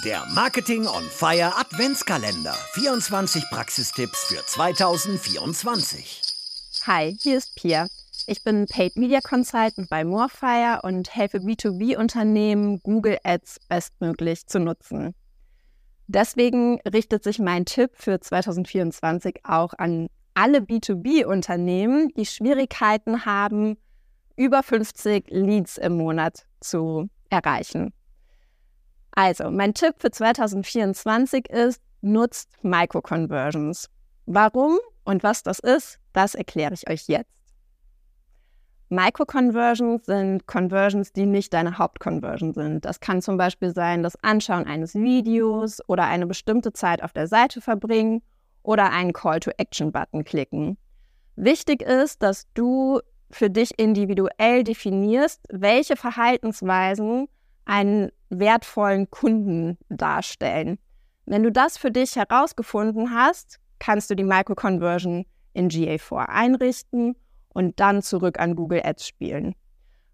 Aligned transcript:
Der 0.00 0.24
Marketing 0.34 0.86
on 0.86 1.04
Fire 1.04 1.52
Adventskalender. 1.54 2.54
24 2.72 3.44
Praxistipps 3.50 4.24
für 4.24 4.44
2024. 4.44 6.22
Hi, 6.86 7.14
hier 7.20 7.36
ist 7.36 7.54
Pia. 7.56 7.86
Ich 8.26 8.42
bin 8.42 8.64
Paid 8.66 8.96
Media 8.96 9.20
Consultant 9.20 9.90
bei 9.90 10.02
Morefire 10.02 10.80
und 10.82 11.14
helfe 11.14 11.38
B2B-Unternehmen, 11.38 12.80
Google 12.82 13.18
Ads 13.22 13.60
bestmöglich 13.68 14.46
zu 14.46 14.60
nutzen. 14.60 15.14
Deswegen 16.06 16.80
richtet 16.80 17.22
sich 17.22 17.38
mein 17.38 17.66
Tipp 17.66 17.90
für 17.92 18.18
2024 18.18 19.40
auch 19.44 19.74
an 19.76 20.08
alle 20.32 20.60
B2B-Unternehmen, 20.60 22.08
die 22.16 22.26
Schwierigkeiten 22.26 23.26
haben, 23.26 23.76
über 24.36 24.62
50 24.62 25.26
Leads 25.28 25.76
im 25.76 25.98
Monat 25.98 26.46
zu 26.60 27.10
erreichen. 27.28 27.92
Also, 29.12 29.50
mein 29.50 29.74
Tipp 29.74 29.94
für 29.98 30.10
2024 30.10 31.48
ist, 31.50 31.82
nutzt 32.00 32.50
Microconversions. 32.62 33.88
Warum 34.26 34.78
und 35.04 35.22
was 35.22 35.42
das 35.42 35.58
ist, 35.58 35.98
das 36.12 36.34
erkläre 36.34 36.74
ich 36.74 36.88
euch 36.88 37.06
jetzt. 37.08 37.30
Microconversions 38.88 40.04
sind 40.04 40.46
Conversions, 40.46 41.12
die 41.12 41.24
nicht 41.24 41.54
deine 41.54 41.78
Hauptconversion 41.78 42.52
sind. 42.52 42.84
Das 42.84 43.00
kann 43.00 43.22
zum 43.22 43.38
Beispiel 43.38 43.72
sein, 43.72 44.02
das 44.02 44.22
Anschauen 44.22 44.66
eines 44.66 44.94
Videos 44.94 45.80
oder 45.88 46.04
eine 46.04 46.26
bestimmte 46.26 46.74
Zeit 46.74 47.02
auf 47.02 47.14
der 47.14 47.26
Seite 47.26 47.62
verbringen 47.62 48.20
oder 48.62 48.90
einen 48.90 49.14
Call-to-Action-Button 49.14 50.24
klicken. 50.24 50.76
Wichtig 51.36 51.80
ist, 51.80 52.22
dass 52.22 52.46
du 52.52 53.00
für 53.30 53.48
dich 53.48 53.78
individuell 53.78 54.62
definierst, 54.62 55.40
welche 55.50 55.96
Verhaltensweisen 55.96 57.28
einen 57.64 58.10
wertvollen 58.38 59.10
Kunden 59.10 59.78
darstellen. 59.88 60.78
Wenn 61.26 61.42
du 61.42 61.52
das 61.52 61.78
für 61.78 61.90
dich 61.90 62.16
herausgefunden 62.16 63.14
hast, 63.14 63.58
kannst 63.78 64.10
du 64.10 64.16
die 64.16 64.24
Microconversion 64.24 65.24
in 65.54 65.68
GA4 65.68 66.26
einrichten 66.28 67.16
und 67.48 67.78
dann 67.78 68.02
zurück 68.02 68.40
an 68.40 68.56
Google 68.56 68.82
Ads 68.84 69.06
spielen. 69.06 69.54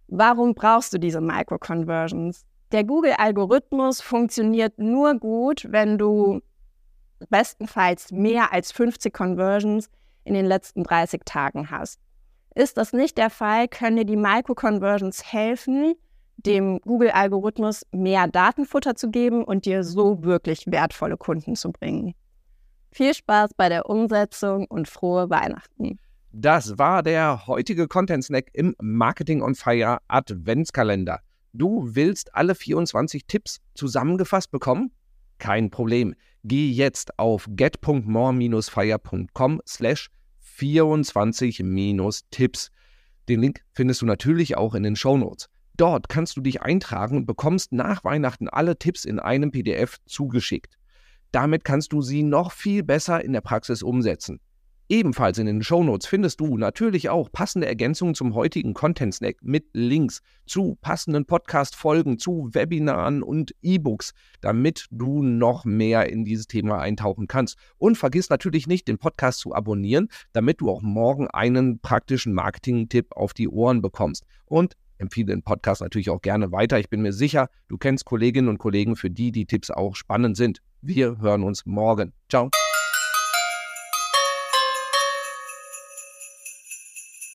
Warum 0.09 0.55
brauchst 0.55 0.93
du 0.93 0.99
diese 0.99 1.21
Microconversions? 1.21 2.45
Der 2.73 2.85
Google-Algorithmus 2.85 4.01
funktioniert 4.01 4.79
nur 4.79 5.15
gut, 5.15 5.67
wenn 5.71 5.97
du 5.97 6.41
bestenfalls 7.31 8.13
mehr 8.13 8.53
als 8.53 8.73
50 8.73 9.13
Conversions 9.13 9.91
in 10.25 10.35
den 10.35 10.47
letzten 10.47 10.83
30 10.83 11.23
Tagen 11.25 11.71
hast. 11.71 12.01
Ist 12.55 12.77
das 12.77 12.93
nicht 12.93 13.19
der 13.19 13.31
Fall, 13.31 13.69
können 13.69 13.97
dir 13.97 14.05
die 14.05 14.17
Microconversions 14.17 15.33
helfen, 15.33 15.95
dem 16.39 16.81
Google-Algorithmus 16.81 17.85
mehr 17.93 18.27
Datenfutter 18.29 18.95
zu 18.95 19.11
geben 19.11 19.45
und 19.45 19.67
dir 19.67 19.85
so 19.85 20.23
wirklich 20.23 20.65
wertvolle 20.67 21.17
Kunden 21.17 21.57
zu 21.57 21.73
bringen. 21.73 22.15
Viel 22.91 23.15
Spaß 23.15 23.51
bei 23.57 23.69
der 23.69 23.91
Umsetzung 23.91 24.67
und 24.67 24.89
frohe 24.89 25.29
Weihnachten. 25.31 25.99
Das 26.33 26.79
war 26.79 27.03
der 27.03 27.47
heutige 27.47 27.89
Content 27.89 28.25
Snack 28.25 28.49
im 28.53 28.75
Marketing 28.81 29.43
on 29.43 29.55
Fire 29.55 29.99
Adventskalender. 30.09 31.21
Du 31.53 31.95
willst 31.95 32.35
alle 32.35 32.55
24 32.55 33.27
Tipps 33.27 33.59
zusammengefasst 33.75 34.51
bekommen? 34.51 34.93
Kein 35.39 35.71
Problem. 35.71 36.15
Geh 36.45 36.71
jetzt 36.71 37.19
auf 37.19 37.47
get.more-fire.com 37.51 39.61
slash 39.67 40.11
24-Tipps. 40.59 42.71
Den 43.29 43.41
Link 43.41 43.63
findest 43.73 44.03
du 44.03 44.07
natürlich 44.07 44.57
auch 44.57 44.75
in 44.75 44.83
den 44.83 44.97
Show 44.97 45.17
Notes. 45.17 45.49
Dort 45.79 46.09
kannst 46.09 46.37
du 46.37 46.41
dich 46.41 46.61
eintragen 46.61 47.17
und 47.17 47.27
bekommst 47.27 47.73
nach 47.73 48.03
Weihnachten 48.03 48.49
alle 48.49 48.77
Tipps 48.77 49.05
in 49.05 49.21
einem 49.21 49.53
PDF 49.53 49.99
zugeschickt. 50.07 50.77
Damit 51.31 51.63
kannst 51.63 51.93
du 51.93 52.03
sie 52.03 52.25
noch 52.25 52.51
viel 52.51 52.83
besser 52.83 53.25
in 53.25 53.33
der 53.33 53.43
Praxis 53.43 53.85
umsetzen. 53.85 54.41
Ebenfalls 54.89 55.39
in 55.39 55.47
den 55.47 55.63
Shownotes 55.63 56.09
findest 56.09 56.41
du 56.41 56.57
natürlich 56.57 57.11
auch 57.11 57.31
passende 57.31 57.69
Ergänzungen 57.69 58.17
zum 58.17 58.35
heutigen 58.35 58.75
Content 58.75 59.15
Snack 59.15 59.37
mit 59.41 59.67
Links 59.73 60.21
zu 60.47 60.79
passenden 60.81 61.27
Podcast-Folgen, 61.27 62.19
zu 62.19 62.49
Webinaren 62.53 63.23
und 63.23 63.55
E-Books, 63.63 64.15
damit 64.41 64.87
du 64.91 65.23
noch 65.23 65.65
mehr 65.65 66.11
in 66.11 66.25
dieses 66.25 66.49
Thema 66.49 66.81
eintauchen 66.81 67.29
kannst. 67.29 67.57
Und 67.77 67.99
vergiss 67.99 68.31
natürlich 68.31 68.67
nicht, 68.67 68.89
den 68.89 68.99
Podcast 68.99 69.39
zu 69.39 69.55
abonnieren, 69.55 70.09
damit 70.33 70.61
du 70.61 70.71
auch 70.71 70.83
morgen 70.83 71.29
einen 71.29 71.79
praktischen 71.79 72.33
Marketing-Tipp 72.33 73.09
auf 73.15 73.33
die 73.33 73.49
Ohren 73.49 73.81
bekommst. 73.81 74.25
Und 74.47 74.75
empfehle 74.99 75.27
den 75.27 75.43
Podcast 75.43 75.81
natürlich 75.81 76.11
auch 76.11 76.23
gerne 76.23 76.53
weiter. 76.53 76.79
Ich 76.79 76.91
bin 76.91 77.03
mir 77.03 77.13
sicher, 77.13 77.49
du 77.69 77.79
kennst 77.79 78.05
Kolleginnen 78.05 78.49
und 78.49 78.59
Kollegen, 78.59 78.97
für 78.97 79.11
die 79.11 79.33
die 79.33 79.47
Tipps 79.47 79.71
auch 79.71 79.97
spannend 79.97 80.37
sind. 80.37 80.61
Wir 80.81 81.19
hören 81.19 81.43
uns 81.43 81.67
morgen. 81.67 82.13
Ciao. 82.29 82.51